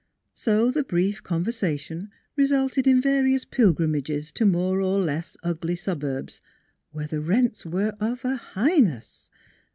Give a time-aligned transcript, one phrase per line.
[0.33, 6.41] So the brief conversation resulted in various pilgrimages to more or less ugly suburbs
[6.89, 9.29] where the rents were of a highness!